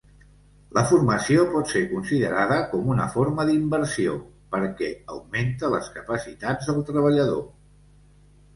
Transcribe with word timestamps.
La 0.77 0.83
formació 0.91 1.43
pot 1.51 1.73
ser 1.73 1.81
considerada 1.91 2.57
com 2.71 2.89
una 2.95 3.05
forma 3.17 3.45
d'inversió, 3.51 4.17
perquè 4.57 4.91
augmenta 5.17 5.73
les 5.77 5.93
capacitats 6.01 6.73
del 6.75 6.85
treballador. 6.91 7.47